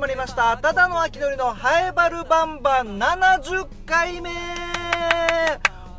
[0.00, 0.56] まりました。
[0.56, 4.30] ただの秋のりのハエバルバンバン70回目。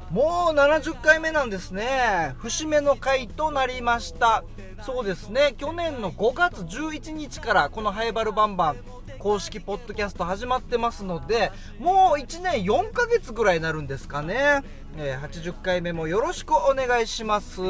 [0.10, 2.34] もう70回目なんですね。
[2.40, 4.44] 節目の回となりました。
[4.82, 5.54] そうですね。
[5.56, 8.78] 去年の5月11日からこのハエバルバンバン
[9.20, 14.64] 公式ポッドキャスト始まってますのでもう1年4ヶ月ぐらいになるんですかね、
[14.98, 17.62] え、80回目もよろしくお願いします。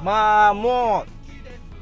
[0.00, 1.06] まあも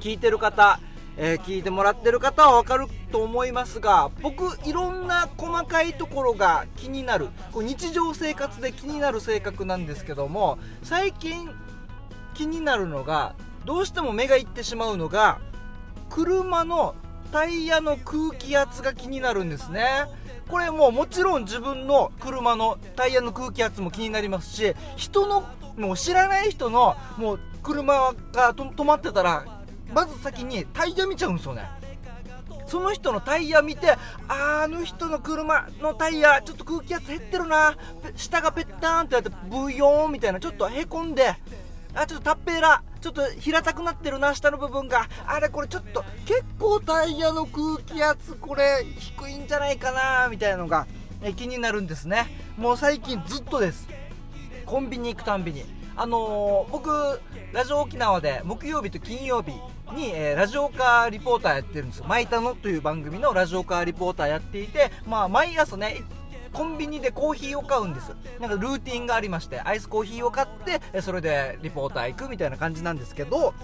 [0.01, 0.81] う聞いてる方
[1.19, 11.51] えー、聞いてもらってる方はわかると思いますが僕いろんな細かいところが気になるこう日常生活で気になる性格なんですけども最近
[12.35, 15.41] 気になるのがどうしても目がいってしまうのが
[16.09, 16.95] 車の
[17.33, 20.07] タイヤの空気圧が気になるんですね。
[20.49, 25.47] これももちろん自分の車のタイヤの空気圧も気になりますし人の
[25.77, 29.58] もう知らない人のもう車が止まってたら
[29.93, 31.69] まず先にタイヤ見ちゃうんですよね。
[32.67, 33.97] その人のタイヤ見て
[34.29, 37.77] あの人の車のタイヤちょっと空気圧減ってるな。
[38.15, 41.35] 下がぺったんってやってブヨーンみたいなちょっとへこんで
[41.95, 45.09] あちょっとタッペーラちょっと平たくなってるな下の部分が。
[45.27, 50.87] あれこれちょっと結構タイヤの空気圧これ低いんじゃないかなみたいなのが
[51.37, 52.27] 気になるんですね。
[52.59, 53.89] もう最近ずっとです。
[54.67, 55.65] コンビニ行くたんびに。
[55.97, 57.21] あのー、僕
[57.53, 59.53] ラジオ沖縄で木曜日と金曜日
[59.93, 62.05] に、えー、ラジオカーリポーターやってるんですよ。
[62.09, 66.03] マイタノという番組のラジオカーリポーターやっていて、まあ、毎朝ね、
[66.53, 68.13] コンビニでコーヒーを買うんです。
[68.41, 73.55] なんかルーティンがありまして、アイスコーヒーを買って、それでリポーター行くみたいな感じなんですけど、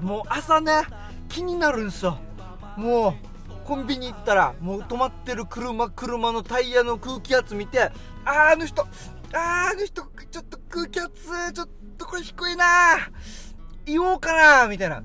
[0.00, 0.82] もう朝ね、
[1.28, 2.18] 気になるんですよ。
[2.76, 3.14] もう、
[3.64, 7.90] コンビニ行ったら、もう止まってる車、車のタイヤの空気圧見て、
[8.24, 12.66] あー、あの人、あー、あの人、ちょっと空気圧、ちょっとこれ低いな
[13.86, 15.02] 言おうかなみたいな。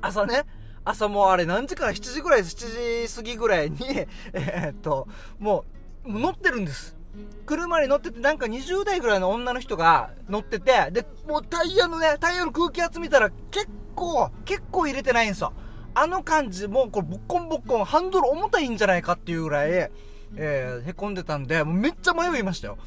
[0.00, 0.44] 朝ね、
[0.84, 2.48] 朝もうあれ何時から ?7 時ぐらいで。
[2.48, 3.78] 7時過ぎぐらいに、
[4.32, 5.64] え、っと、も
[6.04, 6.96] う、乗ってるんです。
[7.44, 15.52] 車に乗っててなんか20代ぐらいの女の人が乗ってて、で、もうタイヤのね、タイヤの空気圧見たら結構、結構入れてないんですよ。
[15.94, 19.90] あの感じ、もうこれボッコンボッコン、ハンドル重たいんじゃないかっていうぐらい、
[20.36, 22.78] えー、へこんでたんで、もうめっちゃ迷いましたよ。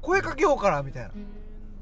[0.00, 1.10] 声かけようかな、みたいな。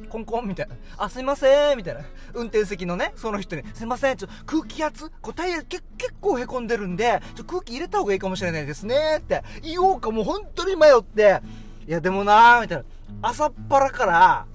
[0.08, 0.74] コンコンみたいな。
[0.96, 2.00] あ、すいませんみたいな。
[2.34, 5.10] 運転席のね、その人に、すいませんちょ、空気圧？
[5.20, 11.42] こうタイヤけ結構凹んでるんで、ちょ、空気入れた方がいいかもしれないですねって言おうかもう本当に迷って、
[11.86, 12.84] いやでもなーみたいな。
[13.22, 14.46] 朝っぱらから、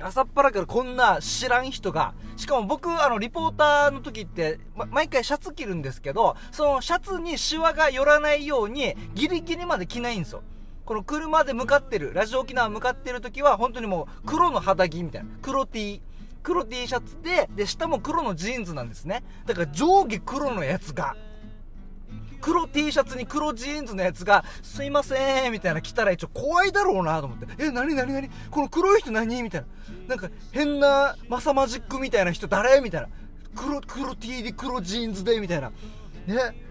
[0.00, 10.42] 朝っぱらからこんな知らん人が、しかも僕、あの、リポーターの時って、ま、毎回シャツ着るんですけど、そのシャツにシワが寄らないように、ギリギリまで着ないんですよ。
[10.86, 15.28] この車で向かってる、ラジオ沖縄向かってる時は、本当にもう黒の肌着みたいな。
[15.42, 16.00] 黒 T。
[16.44, 19.24] 黒 T シャツで、で、下も黒のジーンズなんですね。
[19.46, 21.16] だから上下黒のやつが、
[22.40, 27.46] 黒 T シャツに黒ジーンズのやつが、すいません、みたいな来たら一応怖いだろうなと思って。
[27.58, 29.42] え、なになになにこの黒い人何？
[29.42, 29.66] みたいな。
[30.06, 32.80] なんか変なマサマジックみたいな人誰？
[32.80, 33.08] みたいな。
[33.56, 35.70] 黒、黒 T で黒ジーンズで、みたいな。
[36.28, 36.65] ね？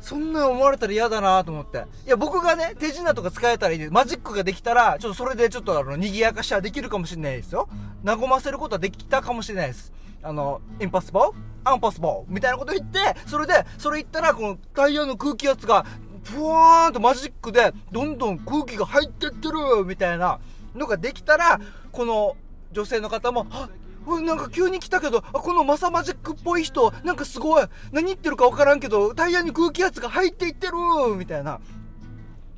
[0.00, 1.84] そんな思われたら嫌だなと思って。
[2.06, 7.68] いや、僕がね、手品とか使えたらいいです、マジックができたら、ちょっとそれでちょっとあの、賑やかしはできるかもしれないですよ。
[8.04, 9.92] 和ませることはできたかもしれないです。
[10.22, 15.84] あの、 impossible impossible みたいなこと言って、それで、それ言ったら、このタイヤの空気圧が、
[16.24, 20.38] ふわーんとマジックで、どんどん空気が入ってってるみたいな
[20.74, 21.60] のができたら、
[21.92, 22.36] この
[22.72, 23.70] 女性の方も、はっ
[24.06, 30.74] なんか急に来たけど、このマサマジックっぽい人、なんかすごい、何言ってるかわからんけど、タイヤに空気圧が入っていってる
[31.16, 31.60] みたいな。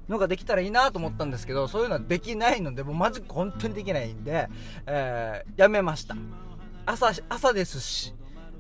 [0.09, 4.49] のができたらいいなと思ったんですけど、そういうのはできないので、もうマジック本当にできないんで、
[4.87, 6.17] えー、やめました。
[6.87, 8.15] 朝、朝ですし、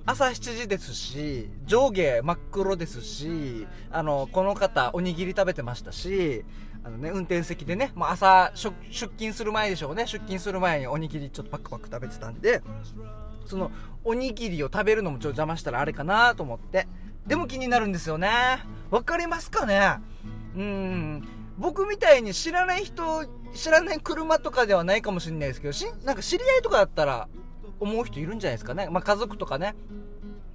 [0.04, 6.44] 朝7時ですし、上下真っ黒ですし、あの、この方、おにぎり食べてましたし、
[6.84, 10.06] あのね、運転席でね、まあ、朝出勤する前でしょうね。
[10.06, 12.62] 出勤する前におにぎりちょっとパクパク食べてたんで、
[13.46, 13.70] その、
[14.04, 16.88] おにぎりを食べるのもちょっと邪魔したらあれかなと思って。
[17.26, 18.28] でも気になるんですよね。
[18.90, 20.00] わかりますかね？
[20.56, 21.28] うん。
[21.56, 27.28] 僕みたいに知らない人、知らない車とかではないかもしれないですけど、し、なんか知り合いとかだったら、
[27.78, 28.88] 思う人いるんじゃないですかね。
[28.90, 29.76] まあ、家族とかね。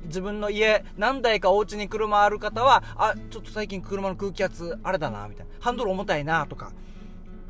[0.08, 5.52] 自分の家、何台かお家に車ある方は、あ、ちょっと最近車の空気圧、あれだな、みたいな。
[5.60, 6.72] ハンドル重たいな、とか。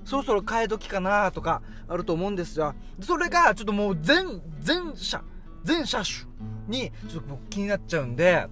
[0.03, 2.75] そろそろ替え時かな、とか、あると思うんですが。
[3.01, 5.23] それが、ちょっともう全、全車、
[5.63, 6.27] 全車種
[6.67, 8.47] に、ちょっと僕気になっちゃうんで、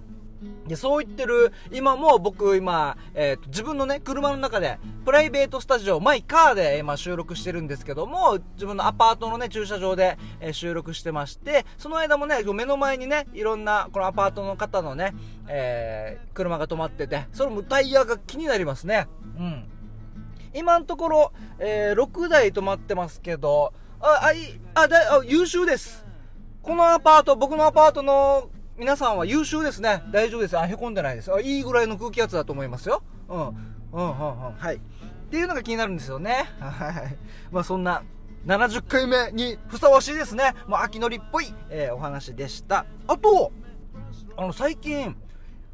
[0.66, 15.14] で、そう言ってる、今も僕今、えっ、ー、と、自分のね、車の中で、プライベートスタジオ、マイカーで今収録してるんですけども、自分のアパートのね、駐車場で、えー、収録してまして、その間もね、目の前にね、いろんな、このアパートの方のね、
[15.48, 19.06] えー、車が止まってて、それもタイヤが気になりますね。
[19.38, 19.68] うん。
[20.52, 26.06] 今のところ、えー、6台止まってますけど、あ、あ、い、あ、だ、あ、優秀です。
[26.62, 30.02] このアパート、僕のアパートの皆さんは優秀ですね。
[30.12, 30.58] 大丈夫です。
[30.58, 31.32] あ、へこんでないです。
[31.32, 33.02] あ、いいぐらいの空気圧だと思いますよ。
[33.26, 33.40] うん。
[33.40, 33.54] うん、
[33.92, 34.52] うん、うん。
[34.52, 34.76] はい。
[34.76, 34.78] っ
[35.30, 36.44] ていうのが気になるんですよね。
[36.60, 37.16] はい。
[37.50, 38.02] まあそんな、
[38.46, 40.52] 70回目にふさわしいですね。
[40.68, 42.84] まあ秋のりっぽい、えー、お話でした。
[43.06, 43.50] あと、
[44.36, 45.16] あの最近、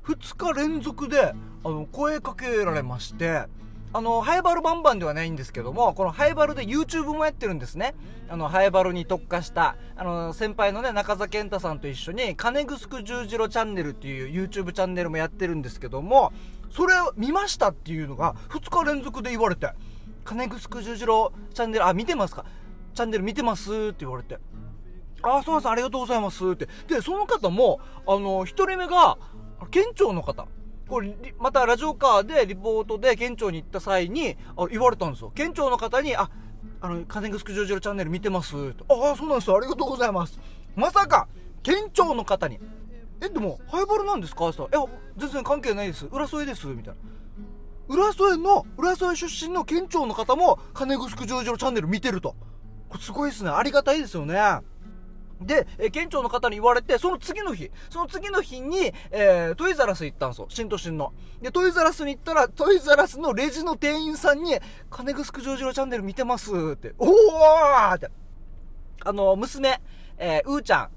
[0.05, 1.35] 2日連続で、
[1.65, 3.47] あの、声かけられまして、
[3.95, 7.95] あの、ハイバルバンバンではないんですけども、このハイバルで YouTube もやってるんですね。
[8.31, 16.33] あの、ハイバルに特化した、あの、先輩のね、中澤健太さんと一緒に、金ぐすく十字路チャンネルっていう YouTube チャンネルもやってるんですけども、
[16.71, 19.69] それを見ましたっていうのが、2日連続で言われて、
[20.25, 22.47] 金ぐすく十字路チャンネル、あ、見てますか？
[22.95, 24.39] チャンネル見てますって言われて。
[25.23, 26.67] あ、そうなんです、ありがとうございますって。
[26.89, 29.19] で、その方も、あの、一人目が、
[29.71, 30.47] 県庁の方。
[30.93, 35.33] これ、またラジオカーでリポートで県庁に行った際に、あ言われたんですよ。
[35.35, 36.29] 県庁の方に、あ、
[36.83, 38.55] あの、金城ジョージロチャンネル見てます
[38.91, 40.39] ああ、そうなんですありがとうございます。
[40.77, 41.29] まさか、
[41.63, 42.59] 県庁の方に、
[43.23, 44.49] え、でも、ハイバルなんですか？
[44.49, 46.05] って言ったら、いや、全然関係ないです。
[46.13, 46.67] 浦添です。
[46.67, 47.01] みたいな。
[47.89, 52.37] 浦添の、浦添出身の県庁の方も、金城ジョージロチャンネル見てると。
[52.91, 53.49] これすごいですね。
[53.49, 54.35] ありがたいですよね。
[55.47, 60.47] で、えー、県庁の方に言われて、その次の日、その次の日に、えー、トイザラス行ったんですよ。
[60.49, 61.13] 新都心の。
[61.41, 64.59] で、トイザラスに行ったら、トイザラスのレジの店員さんに、
[64.91, 68.11] 金ぐすくジョージロチャンネル見てますって、おーって。
[69.05, 69.81] あの、娘、
[70.19, 70.91] えー、うーちゃん、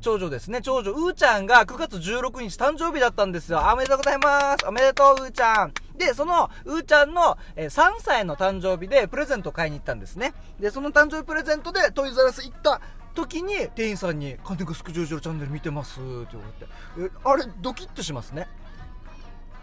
[0.00, 0.60] 長女ですね。
[0.62, 3.60] 長女、うーちゃんが9月16日誕生日だったんですよ。
[3.72, 4.66] おめでとうございます。
[4.66, 5.72] おめでとう、うーちゃん。
[5.96, 10.32] で、その、うーちゃんの、えー、3歳の誕生日でプレゼント買いに行ったんですね。
[10.60, 12.80] で、その誕生日プレゼントでトイザラス行った
[13.18, 18.46] 時に店員さんに「金子スクジョージロチャンネル見てます」って言われてあれドキッとしますね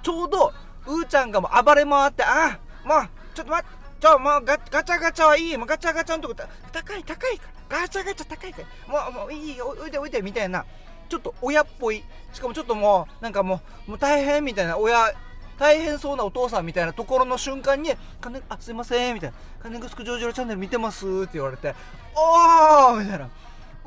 [0.04, 0.54] ちょうど
[0.86, 6.36] うーちゃんがもう暴れ回って「あもうちょっと待ってちょもうガガチャガチャはいいもうガチャガチャのとこ
[6.72, 10.66] 高い高いガチャガチャ高いからもうもういいおいでおいでみたいな
[11.08, 12.04] ちょっと親っぽい
[12.34, 15.14] しかもちょっともうなんかもうもう大変みたいな親
[15.58, 19.36] 大変そうなお父さんみたいなところの瞬間に、金、あ、すいません、みたいな。
[19.64, 21.74] 金ぐすくジョージロチャンネル見てますって言われて、
[22.14, 23.30] おーみたいな。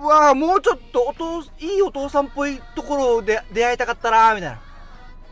[0.06, 4.60] わーもうちょっとお父、いいお父さんっぽいところで出会いたかったなみたいな。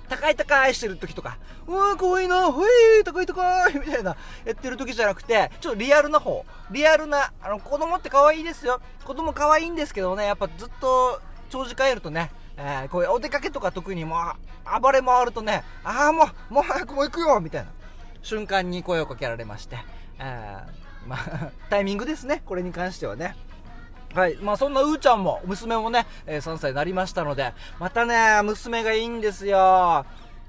[0.09, 1.37] 高い高いしてる時とか、
[1.67, 2.69] うわー、かわいいな、ほい
[3.05, 6.45] 高い高いみたいな、やってる時じゃなくて、ちょっとリアルな方。
[6.71, 8.81] リアルな、あの、子供って可愛いですよ。
[9.05, 11.21] 子供可愛いんですけどね、やっぱずっと
[11.51, 17.71] 長時間いるとね、えー、こういうお出かけとか特にもう、暴れ回るとね、ああ、もう、もう早くもう行くよみたいな
[18.23, 19.79] 瞬間に声をかけられまして、
[20.19, 23.37] えー、まあ、 タイミングですね、これに関してはね。
[24.17, 24.37] はい。
[24.37, 29.59] まあ、そんなうーちゃんも、娘もね、えー、3歳になりましたので、またね、娘がいいんですよ。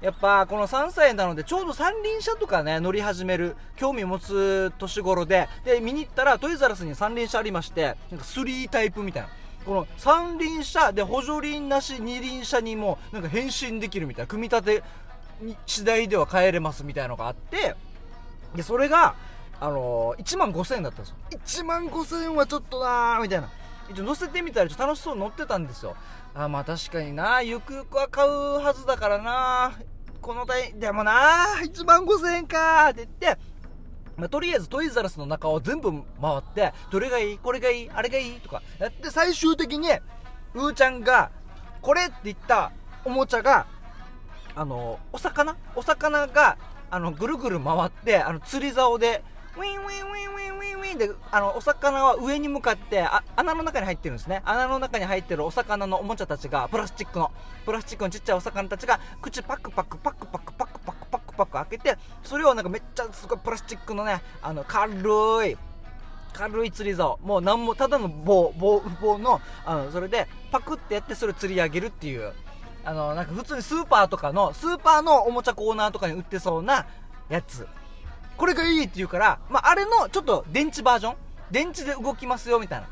[0.00, 9.28] やっぱ、この3歳なので、ちょうど三輪車とかね、乗り始める、興味持つ年頃で、で、見に行ったら、トイザラスに三輪車ありまして、なんか3タイプみたいな。
[9.66, 14.82] この三輪車で補助輪なし二輪車にもなんか変身できるみたいな組み立て
[15.66, 17.74] 次第では変えれますみたいなのがあって
[18.54, 19.14] でそれが
[19.60, 23.50] あのー、1万5000円だったんですよ1万5000円はちょっとなーみたいな
[23.90, 25.96] 一応乗せてみたらちょっと楽しそうに乗ってたんですよ。
[26.34, 27.42] あまあ確かにな。
[27.42, 29.72] ゆくゆくは買うはずだからな。
[30.20, 31.46] この台でもな。
[31.62, 32.90] 1万5000円か。
[32.90, 33.40] って言って。
[34.16, 37.38] まあ、とりあえずトイザラスの中を全部回って、どれがいい？
[37.38, 37.90] これがいい？
[37.90, 38.40] あれがいい？
[38.40, 38.62] とか。
[38.78, 39.88] やって最終的に、
[40.54, 41.30] うーちゃんが、
[41.80, 42.72] これって言った
[43.04, 43.66] おもちゃが、
[44.56, 45.56] あの、お魚？
[45.76, 46.58] お魚が、
[46.90, 49.22] あの、ぐるぐる回って、あの、釣り竿で、
[49.56, 50.47] ウィンウィンウィンウィン
[50.88, 54.42] ウィンで、あの、お魚は上に向かって、あ、穴の中に入ってるんですね。
[54.44, 57.30] 穴の中に入ってるお魚のおもちゃたちが、プラスチックの、
[57.64, 65.56] プラスチックのちっちゃいお魚たちが、口パクパクパクパクパクパクパクパク開けて、それをなんかめっちゃすごいプラスチックのね、あの、軽い、
[66.32, 67.18] 軽い釣り竿。
[67.22, 72.32] もうなんも、ただの棒、棒、棒の、あの、それで、パクってやってそれ釣り上げるっていう、
[72.84, 76.86] あの、なんか普通にスーパーとかの、スーパーのおもちゃコーナーとかに売ってそうな
[77.28, 77.66] やつ。
[78.38, 81.16] これがいいって言うから、まあ、あれのちょっと電池バージョン？
[81.50, 82.88] 電池で動きますよみたいな。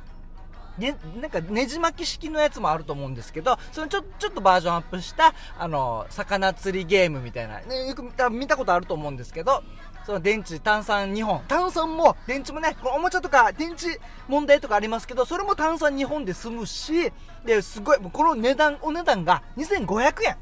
[0.76, 9.62] ね、なんかねじ巻き式のやつもあると思うんですけど、そのちょ、ちょっとバージョンアップした、あの、魚釣りゲームみたいな、ね、よく見たことあると思うんですけど、
[10.04, 11.42] その電池、炭酸2本。
[11.48, 17.10] 炭酸も、電池もね、このおもちゃとか電池問題とかありますけど、それも炭酸2本で済むし、
[17.46, 20.36] で、すごい、この値段、お値段が2500円。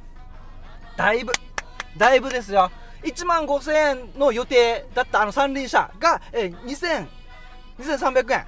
[0.97, 1.33] だいぶ
[1.97, 2.73] だいぶですよ
[3.05, 7.07] 1万5000円の予定だったあの三輪車が、えー、2000
[7.79, 8.47] 2300円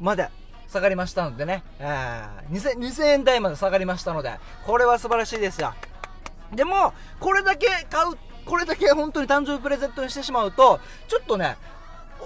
[0.00, 0.28] まで。
[0.68, 4.34] 下がりましたのでね、えー、2000, 2000円台まで下がりましたので
[4.66, 5.72] これは素晴らしいですよ。
[6.54, 11.56] でもこれだけ買うこれだけ本当に誕生日プレゼントにしてしまうとちょっとね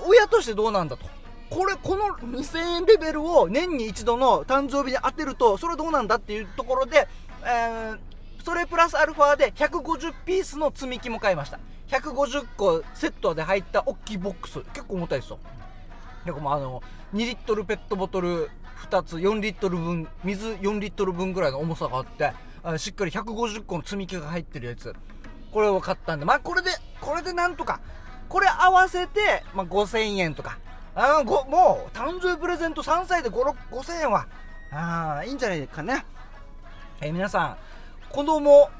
[0.07, 1.07] 親としてどうなんだと。
[1.49, 2.07] これこの
[2.39, 7.09] 2000円レベルを年に一度の誕生日に当てるとそれはどうなんだっていうところで、
[7.45, 7.99] えー、
[8.43, 11.59] それプラスアルファで150ピースの積み木も買いました。
[11.89, 14.61] 150個セットで入った大きいボックス。
[14.73, 15.39] 結構重たいですよ。
[16.25, 16.83] でもあの
[17.15, 18.51] 2リットルペットボトル
[18.89, 22.33] 2つ4リットル分水4リットル分ぐらいの重さがあって
[22.63, 24.95] あしっかり150個の積み木が入ってるやつ。
[25.53, 26.25] これを買ったんで。
[26.25, 26.71] まあこれで
[27.01, 27.81] これでなんとか
[28.29, 30.59] これ合わせて、まあ、5000円とか。
[30.95, 34.27] あごもう誕生日プレゼント3歳で5000円は。
[34.73, 36.05] あいいんじゃないかね、
[37.01, 37.57] え、皆さん
[38.11, 38.71] 子供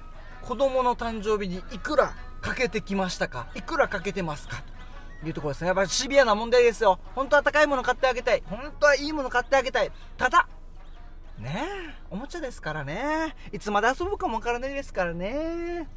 [0.43, 3.49] 子供の誕生日にいくらかけてきましたか？
[3.55, 4.63] いくらかけてますか？
[5.23, 5.69] というところですね。
[5.69, 6.99] やっぱりシビアな問題ですよ。
[7.15, 8.43] 本当は高いもの買ってあげたい。
[8.47, 9.93] 本当はいいもの買ってあげたい。
[10.17, 10.49] ただ
[11.39, 13.37] ねえおもちゃですからね。
[13.53, 15.89] いつまで遊ぶかもわからないですからね。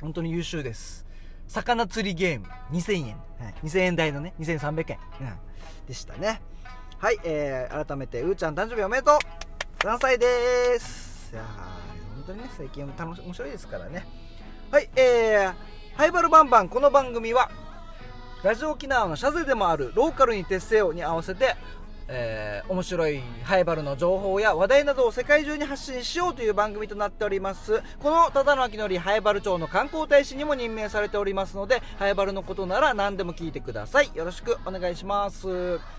[0.00, 1.06] 本当に優秀です。
[1.48, 2.46] 魚釣りゲーム。
[2.72, 4.34] 2000円、はい、2000円台のね。
[4.40, 5.32] 2300円、うん、
[5.86, 6.42] でしたね。
[6.98, 9.18] はい、えー、改めてうーちゃん誕生日おめでとう。
[9.86, 11.34] 3歳です。
[12.26, 14.06] 当にね最近楽し面白いですからね。
[14.70, 15.54] はいえー、
[15.96, 17.50] ハイバルバンバンこの番組は
[18.42, 21.54] ラジオ沖縄のシャゼでもあるローカルに徹せよに合わせて
[22.08, 27.82] えー、面白いハイバルの情報や話題などを世界中に発信しようという番組となっております。
[27.98, 34.10] この忠野明則ハイバル町の観光大使にも任命されておりますのでハイバルのことなら何でも聞いてください。
[34.14, 35.48] よろしくお願いします、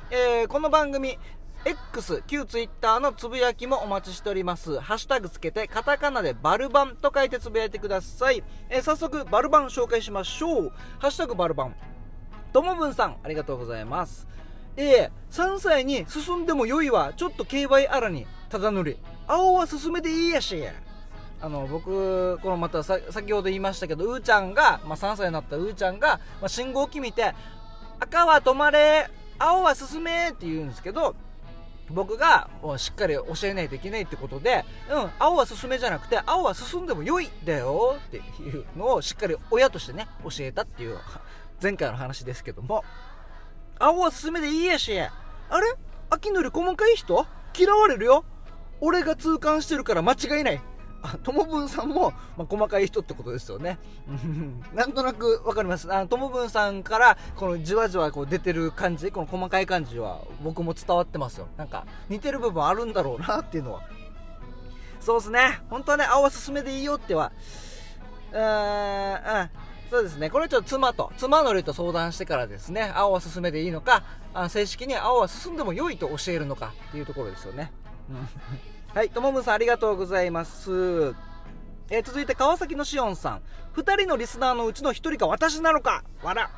[0.10, 1.20] えー、この番組
[1.68, 4.80] X、旧 Twitter のつぶやきもお待ちしております。
[4.80, 8.42] ハッシュタグつけて、カタカナでバルバンと書いてつぶやいてください。
[8.70, 10.72] えー、早速、バルバン紹介しましょう。
[11.00, 11.76] ハッシュタグバルバン。
[12.54, 14.28] ともぶんさん、ありがとうございます。
[14.78, 20.64] ええ3歳に進んでも良いわちょっと競売あらにただ塗り青は進めていいやし
[21.42, 23.02] あの僕このまた先
[23.34, 27.34] ほど言いましたけどうーちゃんが、まあ、3歳になったうーちゃんが、まあ、信号機見て
[28.00, 29.10] 赤は止まれ
[29.40, 31.16] 青は進めって言うんですけど
[31.90, 40.98] 僕がもうしっかり教えないといけないってことで、うん、青は進めじゃなくて、青は進んでも良いだよっていうのをしっかり親としてね、教えたっていう
[41.62, 42.84] 前回の話ですけども、
[43.80, 45.00] 青は進めでいいやし。
[45.00, 45.10] あ
[45.62, 45.76] れ？
[46.10, 47.26] 秋のり細かい人？
[47.58, 48.26] 嫌われるよ。
[48.82, 50.62] 俺が痛感してるから間違いない。
[51.02, 53.78] あ、ともぶんさんも、まあ、細かい人ってことですよね。
[54.74, 55.92] なんとなくわかります。
[55.94, 61.48] あの、ともぶんさんから、このじわじわこう出てる感じ、この細かい感じは僕も伝わってますよ。
[61.58, 63.82] なんか、似てる部分あるんだろうなっていうのは。
[65.00, 65.62] そうですね。
[65.70, 67.32] 本当はね、青は進めでいいよっては、
[68.32, 69.50] うーん、うん。
[69.90, 70.30] そうですね。
[70.30, 77.72] これちょっと妻と、妻のりと相談してからですね、青は進めでいいのか、あ正式に青は進んでも良いと教えるのかっていうところですよね。
[78.10, 81.16] うんはい、ともむさんありがとうございます。
[81.90, 83.42] えー、続いて川崎のしおんさん。
[83.76, 86.50] 2人のリスナーのうちの1人が私なのかわら。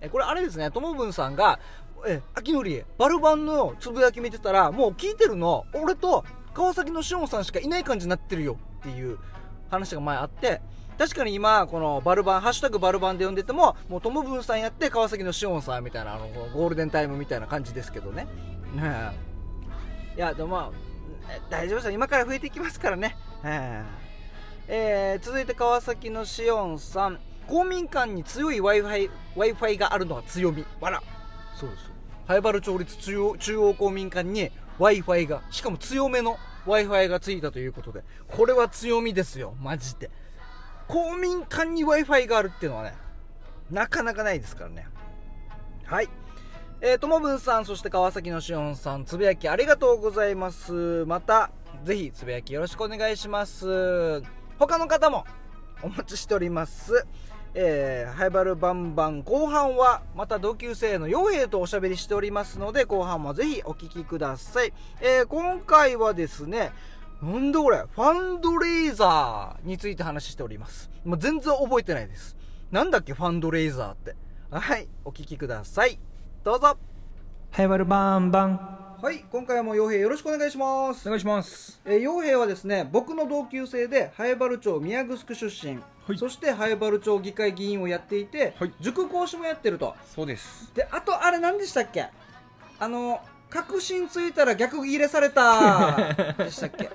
[0.00, 1.58] えー、これあれですね、ともぶんさんが、
[2.06, 6.24] えー、秋のり、バルバンのつぶやき見てたら、もう聞いてるの、俺と
[6.54, 9.18] 川崎のしおんさんしかいない感じになってるよっていう
[9.70, 10.60] 話が前あって、
[10.98, 18.28] 確かに今、このバルバン、ハッシュタグバルバンで呼んでても、もうトムブンさんやって川崎のシオンさんみたいな、あの、ゴールデンタイムみたいな感じですけどね。
[18.74, 19.10] ね
[20.16, 20.91] いや、でもまあ、
[21.50, 21.90] 大丈夫ですよ。
[21.92, 23.16] 今から増えていきますからね。
[24.68, 27.18] えー、続いて川崎のシオンさん。
[27.48, 30.64] 公民館に強い Wi-Fi, Wi-Fi があるのが強み。
[30.80, 31.02] わら。
[31.54, 31.92] そうですよ。
[32.26, 39.54] ハイバル町立中央中央公民館に Wi-Fi が、しかも強めの Wi-Fi がついたということで、これは強みですよ。
[39.60, 40.10] マジで。
[40.88, 42.94] 公民館に Wi-Fi があるっていうのはね、
[43.70, 44.86] なかなかないですからね。
[45.84, 46.08] はい。
[46.84, 51.04] えー、ともぶんさん、そして川崎のしおんさん、つぶやきありがとうございます。
[51.06, 51.52] また、
[51.84, 54.20] ぜひつぶやきよろしくお願いします。
[54.58, 55.24] 他の方も
[55.80, 57.06] お待ちしております。
[57.54, 64.72] えー、ハイバルバンバン後半はまた同級生の傭兵とおしゃべりしておりますので後半もぜひお聴きください、
[65.02, 66.72] えー、今回はですね
[67.20, 70.90] なんだこれファンドレーザーについて話しております。
[71.04, 72.36] もう全然覚えてないです。
[72.70, 74.16] なんだっけファンドレーザーって。
[74.50, 76.00] はい、お聞きください。
[76.44, 76.76] どうぞ。
[77.52, 78.56] ハイバルバンバン。
[79.00, 81.06] はい、今回も傭兵よろしくお願いします。
[81.08, 81.80] お願いします。
[81.84, 85.34] えー、傭兵はですね、僕の同級生で、ハイバル町宮城出
[85.66, 89.94] 身、はい、そしてハイバル町議会議員をやっていて、はい、塾講師もやってると。
[90.14, 90.72] そうです。
[90.74, 92.06] で、あとあれ何でしたっけ？
[92.78, 93.20] あの、
[93.50, 96.90] 確信ついたら逆入れされた でしたっけ？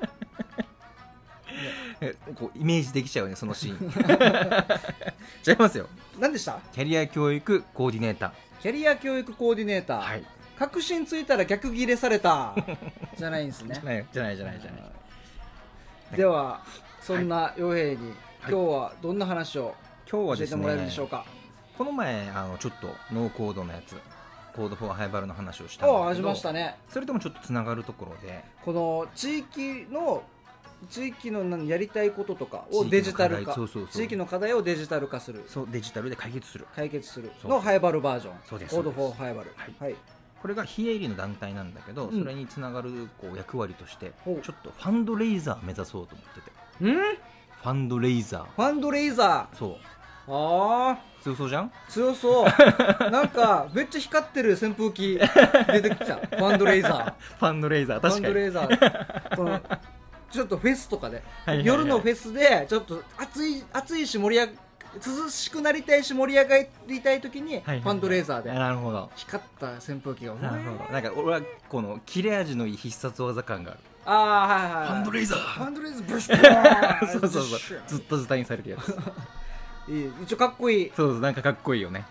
[2.01, 3.77] え こうイメージできちゃうねそのシーン
[5.47, 5.87] 違いますよ
[6.19, 6.59] 何でした？
[6.71, 10.25] キャリア教育コーディネータキャリア教育コーディネーター、ーはい。
[10.57, 12.55] 核心ついたら逆ギレされた。
[13.15, 13.75] じゃないんですね。
[13.75, 16.17] じゃないじゃないじゃないじゃない。
[16.17, 16.61] では
[17.01, 17.97] そんな洋平に、はい。
[18.41, 19.75] 今日はどんな話を
[20.09, 21.25] 今日はです教えてもらえるねでしょうか、
[21.77, 23.95] この前あのちょっとノーコードのやつ
[24.55, 26.77] Code for ハイバルの話をしたんだけどああしましたね。
[26.89, 28.43] それともちょっとつながるところで。
[28.65, 30.23] この地域の
[30.89, 33.53] 地域の何やりたいこととかをデジタル化。
[33.53, 34.01] 地域の課題そうそうそう。
[34.01, 35.43] 地域の課題をデジタル化する。
[35.47, 36.65] そうデジタルで解決する。
[36.75, 37.31] 解決する。
[37.43, 38.33] のハイバルバージョン。
[38.45, 39.51] そうですコードフォーハイバル。
[39.55, 39.73] はい。
[39.79, 39.95] はい、
[40.41, 42.19] これが非営利の団体なんだけど、うん。
[42.21, 46.51] それにつながるこう役割としてちょっとファンドレイザー目指そうと思ってて。
[46.81, 46.93] うん？
[46.93, 46.99] フ
[47.63, 48.61] ファンドレイザー。
[48.61, 49.69] ァンドレイザそう。
[49.71, 49.75] ー
[50.29, 51.71] ああ強そうじゃん？
[51.89, 52.45] 強そう。
[53.09, 55.19] なんかめっちゃ光ってる扇風機
[55.71, 58.31] 出てきたファンドレイザファンドレイザーーファ確かに。
[58.31, 59.35] ンドレイザー。
[59.35, 59.59] この
[60.31, 61.23] ちょっとフェスとかで、
[61.63, 64.53] 夜のフェスでちょっと暑い暑いし盛り上が
[65.05, 66.55] 涼しくなりたいし盛り上が
[66.87, 69.09] りたい時に、ファンドレーザーでなるほど。
[69.15, 70.91] 光った扇風機がなるほど。
[70.91, 73.79] なんか俺はこの切れ味のいい必殺技感がある。
[74.05, 74.87] ああはいはいはい。
[74.87, 75.39] ファンドレイザー。
[75.39, 77.81] ファンドレーザーブシュー そうそうそう。
[77.87, 78.97] ずっとズタにされるやつ。
[80.23, 80.87] 一応かっこいい。
[80.87, 82.05] っそうそうなんかかっこいいよね。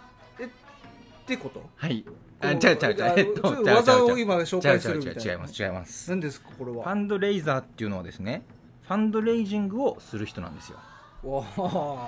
[1.26, 1.62] てこと？
[1.76, 2.04] はい。
[2.06, 3.04] こあう違う違う違う。
[3.04, 5.32] あえっと技を今紹介するみたいな。
[5.32, 6.84] 違います違います何ですかこれは？
[6.84, 8.42] ファンドレイザーっていうのはですね
[8.82, 10.78] ファンドレイジングをする人なんですよ。
[11.24, 11.98] おお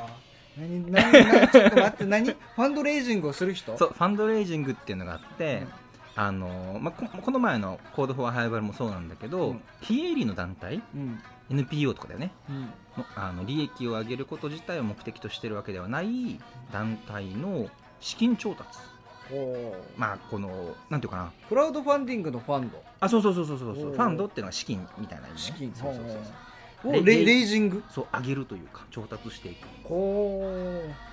[0.58, 2.26] 何何何ちょっと待って 何？
[2.30, 3.76] ファンドレイジングをする人？
[3.78, 5.66] そうファンドレイジングっていうのがあって、
[6.14, 9.62] あのまあ、ここの前のコードフォアハイバルもそうなんだけど、うん。
[9.80, 10.82] 非営利の団体？
[10.94, 11.20] うん、
[11.50, 12.32] NPO とかだよね。
[12.48, 12.70] うん、の
[13.16, 16.40] あの利益を上げること自体を目的としてるわけではない
[16.72, 17.68] 団体の
[18.00, 18.68] 資金調達
[19.96, 21.32] まあこのなんていうかな。
[21.48, 22.82] クラウドファンディングのファンド。
[23.00, 23.74] あそうそうそうそうそう。
[23.74, 25.40] ファンドっていうのは資金みたいな意味ね。
[25.40, 25.72] 資金。
[25.74, 26.20] そうそうそうそう。
[26.20, 26.24] お
[26.84, 27.82] レレイジング？
[27.90, 29.66] そう上げるというか調達していく。
[29.84, 30.44] ほ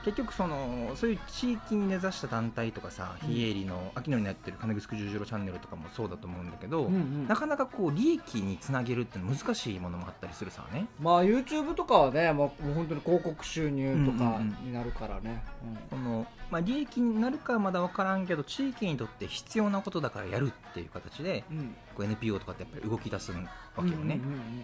[0.04, 3.30] 結局そのそういう地域に根ざした団体とかさうん。
[3.30, 7.28] 非営利の秋のにやってる金城十字路チャンネルとかもそうだと思うんだけど、う、うんうん。
[7.28, 10.88] なかなかこう利益につなげるって難しいものもあったりするさね。
[11.00, 15.44] まあ YouTube とかはねもうもう本当に広告収入とかになるからね、
[15.90, 21.58] この、まあ、利益になるかはまだ分からんけど地域にとって必要なことだからやるっていう形でうん。
[21.58, 23.38] うんこう NPO とかってやっぱり動き出すわ
[23.84, 24.20] けよね、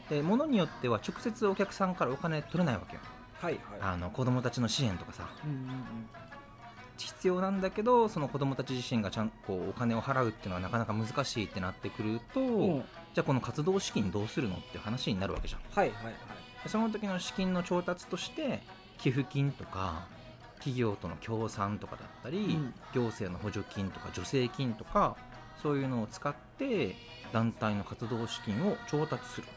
[0.10, 3.02] で物によっては直接お客さんからお金取れないわけよ。
[3.40, 3.62] はいはい。
[3.82, 5.30] あの子供たちの支援とかさ。
[5.46, 5.68] うんうん
[6.98, 12.74] 必要なんだけどその子供たち自身がちゃんこうお金を払うっていうのはなかなか難しいってなってくると、うん。
[12.76, 15.62] うんじゃあこの活動資金どうするのって話になるわけじゃん。
[15.76, 16.14] はいはいはい。
[16.64, 18.62] でその時の資金の調達として
[19.00, 20.06] 寄付金とか
[20.58, 22.74] 企業との協賛とかだったり、うん。
[22.94, 25.18] 行政の補助金とか助成金とか
[25.62, 26.96] そういうのを使って
[27.34, 29.48] 団体の活動資金を調達する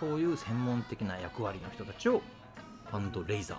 [0.00, 2.22] そういう専門的な役割の人たちを
[2.90, 3.56] ファンドレイザー。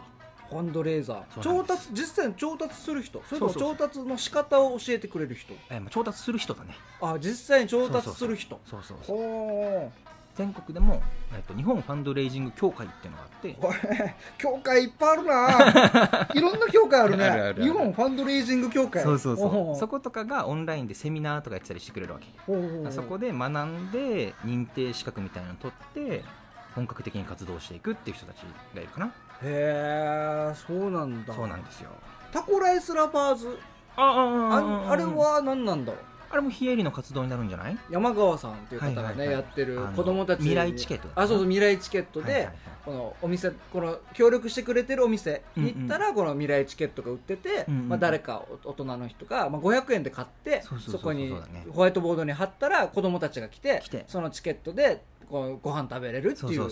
[0.49, 1.41] ファンドレーザー。
[1.41, 3.21] 調達実際に調達する人。
[3.28, 5.54] それとも調達の仕方を教えてくれる人。
[5.69, 6.75] えーまあ調達する人だね。
[7.02, 8.60] あ実際に調達する人。
[8.65, 9.17] そうそうそう。
[9.17, 9.91] ほ
[10.39, 11.02] 全国でも、
[11.36, 14.13] えっと、日本ファンドレイジング協会っていうのがあって。
[14.38, 16.30] 協会いっぱいあるな。
[16.34, 17.25] いろんな協会あるね。
[17.25, 19.04] あるある日本ファンドレイジング協会。
[19.04, 19.75] そうそうほそう。
[19.75, 22.28] そことかがオンラインでセミナーとかやってたりしてくれるわけ。
[22.91, 26.23] そこで学んで認定資格みたいなのを取って
[26.73, 28.38] 本格的に活動していくっていう人たち
[28.73, 29.08] がいるかな。
[29.08, 29.12] へ
[29.43, 31.34] えそうなんだ。
[31.34, 31.89] そうなんですよ。
[32.32, 33.60] タコライスラバーズ？
[33.97, 37.77] あああれは何なんだろうあれも非営利の活動になるんじゃない？
[37.89, 39.35] 山川さんっていう方がね、はいはいはい。
[39.35, 41.07] やってる子供たちに未来チケット。
[41.15, 42.55] あそうそう未来チケットで、はいはいはい。
[42.85, 51.01] このお店この協力してくれてるお店に行ったら、この未来チケットが売ってて、うんうんまあ、誰かお大人の人が、まあ、500円で買ってそうそうそうそう。
[51.01, 51.33] こに
[51.71, 54.05] ホワイトボードに貼ったら子供たちが来て来て。
[54.07, 56.69] そのチケットでこうご飯食べれるっていう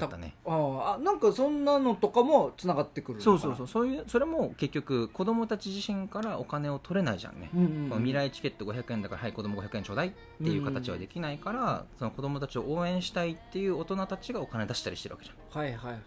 [0.00, 0.34] だったね。
[0.46, 3.66] ああなんかそんなのとかもつながってくるそうそうそう。
[3.66, 7.88] そういうそれも結局子供たち自身からお金を取れないじゃんね、うんうんうん。
[7.88, 15.62] この未来チケット500円だからはい子供500円ちょうだいっていう形はできないから、その子供たちを応援したいっていう大人たちがお金出したりしてるわけじゃん。
[15.62, 16.00] はいはいはい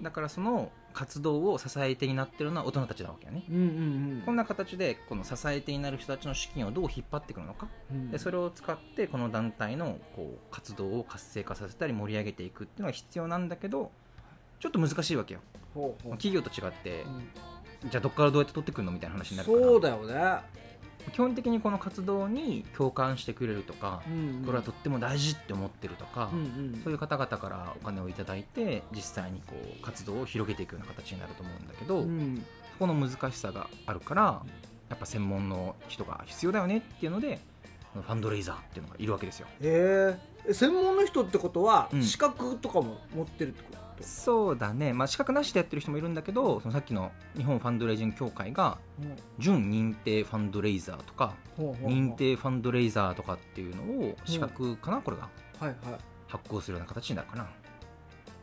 [0.00, 8.10] だからその活動を支え手になってるのは大人たちなわけよね、うんうんこんな形でこの支え手になる人たちの資金をどう引っ張ってくるのか、うん。
[8.10, 13.90] でそれを使ってこの団体のこう活動を活性化させたり盛り上げていくっていうのが必要なんだけど
[14.60, 15.40] ちょっと難しいわけよ。
[16.12, 17.02] 企業と違って
[17.82, 17.90] うん。
[17.90, 19.64] じゃあどっからどうやって取ってくるのみたいな話になるから。
[19.64, 20.40] そうだよね、
[21.10, 24.44] 基本的にこの活動に共感してくれるとか、うんうん。
[24.44, 26.42] これはとっても大事って思ってるとか、うんう
[26.76, 26.80] ん。
[26.82, 32.44] そういう方々からお金をいただいて実際にこう活動を広げていくような形になると思うんだけど、うん。
[32.72, 34.42] そこの難しさがあるから
[34.88, 37.40] やっぱ専門の人が必要だよねっていうので
[37.94, 39.46] ファンドレイザーっていうのがいるわけですよ。
[39.60, 40.16] へ
[40.48, 42.02] え専門の人ってことはうん。
[42.02, 44.02] 資格とかも持ってるってこと、と。
[44.04, 48.78] そうだね、まあ、資格なしでやってる人もいるんだけどそのさっきの日本ファンドレイジング協会が
[49.38, 55.28] 準認定ファンドレイザーとか認定ファンドレイザーとかっていうのを資格かなこれが。
[55.58, 55.76] はいはい。
[56.28, 57.46] 発行するような形になるかな。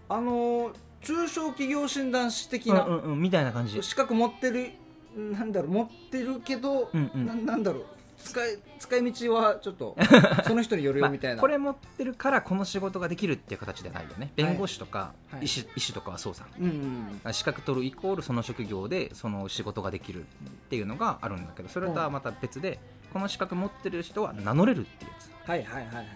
[0.09, 3.81] あのー中小企業診断士的な、うんうんうんみたいな感じ。
[3.81, 4.71] 資格持ってる
[5.15, 7.25] なんだろう持ってるけど、うんうん。
[7.25, 7.85] ななんだろう
[8.23, 9.95] 使い使い道はちょっと
[10.45, 14.31] その人によるまあよみたいな、これ持ってるからこの仕事ができるっていう形ではないよね。
[14.35, 15.45] 弁護士とかはい。
[15.45, 20.25] 医師,、医師とかはそうさうんうん資格取るイコールその職業でその仕事ができるっ
[20.69, 22.79] ていうのがあるんだけどそれとはまた別で
[23.13, 25.49] この資格持ってる人は名乗れるっていうやつ。
[25.49, 26.07] はいはいはいはい。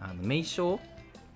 [0.00, 0.80] あの名称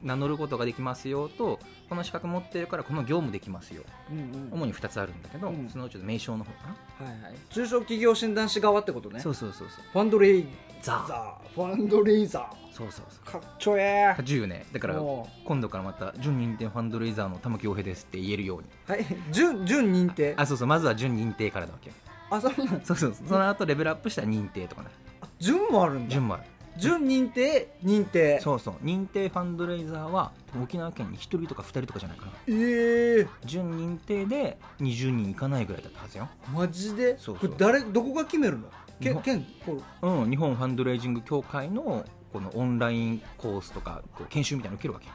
[0.03, 3.83] 名乗ることができますよとこの資格持ってるからこの業務できますよ。
[4.11, 4.49] うんうん。
[4.53, 5.69] 主に2つあるんだけど、うん。
[5.69, 6.69] そのうちの名称の方か
[7.01, 7.35] な、はいはい。
[7.51, 9.21] 中小企業診断士側ってことね。
[9.21, 9.85] そうそうそうそう。
[9.93, 10.47] ファンドレイ
[10.83, 11.55] ザザー。
[11.55, 12.75] ファンドレイザー。
[12.75, 13.33] そうそうそう。
[13.33, 14.21] かっちょええ。
[14.21, 14.67] 10ね。
[14.73, 18.69] だからお今度からまた準認定ファンドレイザーの玉木洋平ですって言えるように。
[18.87, 19.07] はい。
[19.31, 20.35] 準準認定？
[20.37, 20.69] あそうそう。
[20.69, 21.91] まずは準認定からだわけ。
[21.91, 21.97] よ
[22.31, 23.15] あそうなんそうそう。
[23.15, 24.89] そうその後レベルアップしたら認定とかね。
[25.21, 26.11] あ準もあるんだ。
[26.11, 26.45] 順もある
[26.79, 28.41] 準認定認定。
[28.41, 28.75] そうそう。
[28.85, 30.33] 認定ファンドレイザーは
[30.63, 32.33] 沖縄県に1人とか2人とかじゃないかな。
[32.49, 33.29] ええ。
[33.45, 36.29] 準認定で20人いかないぐらいだったはずよ。
[36.53, 37.19] マジで？
[37.19, 37.51] そうそう。
[37.51, 38.69] これ誰どこが決めるの？
[39.01, 45.07] け県こうん、日本ファンドレイジング協会のこのオンラインコースとかこう研修みたいなの受けるわけ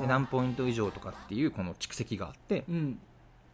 [0.00, 2.98] で何ポイント以上とかっていうこの蓄積があってうん。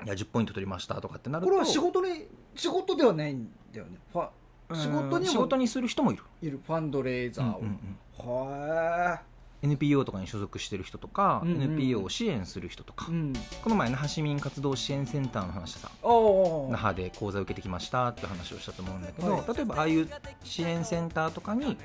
[0.05, 1.51] いや10ポイント取りましたとかってなると。
[1.51, 3.99] これは仕事に仕事ではないんだよね。
[4.13, 4.29] ファうん
[4.75, 6.61] 仕事にも仕事にする人もいる、いる。
[6.67, 9.21] ファンドレイザーを、は
[9.63, 13.33] NPO とかに所属してる人とか、うんうん NPO を支援する人とか、いうん。
[13.63, 19.55] この前那覇市民活動支援センターの話でさおお那覇で講座を受けてきましたって話をしたと思うんだけど、はい。
[19.55, 20.09] 例えばああいう
[20.45, 21.77] 支援センターとかに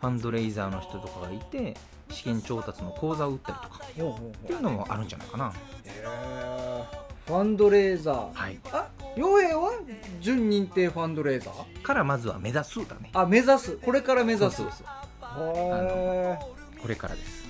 [0.00, 1.76] ファンドレイザーの人とかがいて
[2.10, 3.80] 資金調達の講座を打ったりとか。
[3.84, 5.52] っていうのもあるんじゃないかな。
[5.84, 6.49] へー
[7.30, 8.34] ファンドレーザー。
[8.34, 8.58] はい。
[8.72, 9.70] あ傭兵は
[10.20, 11.82] 準認定ファンドレーザー？
[11.82, 13.08] からまずは目指すだね。
[13.12, 13.76] あ目指す。
[13.76, 14.56] これから目指す。
[14.56, 14.86] そうそう
[15.36, 15.54] そう。
[15.54, 16.38] へ
[16.82, 17.44] これからです。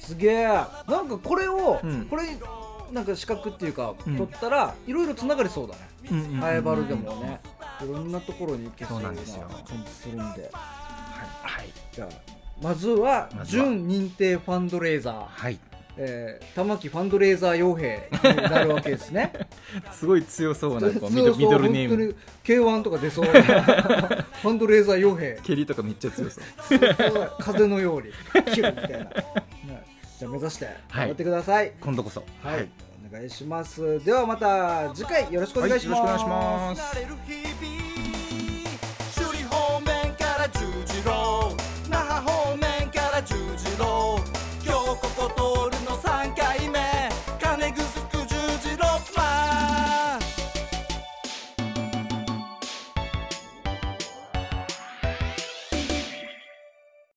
[0.00, 0.44] ーすげえ。
[0.46, 2.06] なんかこれを、うん。
[2.06, 2.22] これ
[2.92, 4.16] なんか資格っていうか、うん。
[4.16, 5.80] 取ったらいろいろつながりそうだね。
[6.10, 7.40] うんうんうんハエバルでもね。
[7.82, 9.50] いろんなところに行けそうそうな感なんですよ。
[9.84, 10.22] じするんで。
[10.22, 11.68] はい。
[11.92, 12.08] じゃあ
[12.62, 13.64] まずはまずは。
[13.66, 15.58] 準認定ファンドレーザー、はい
[16.02, 19.32] えー、玉木ファンドレーザー傭兵になるわけですね。
[19.92, 23.32] すごい強そうなミドルネームそう本当に K1 とか出そうな。
[24.40, 25.38] ファンドレーザー傭兵。
[25.42, 26.44] 蹴りとかめっちゃ強そう。
[27.38, 29.10] 風のようにみたいな、ね
[30.18, 31.72] じゃあ目指して頑張ってください。
[31.80, 32.24] 今度こそ。
[32.42, 32.68] はい、
[33.10, 34.02] お願いします。
[34.02, 37.79] ではまた次回よろしくお願いします、はいよろしくお願いします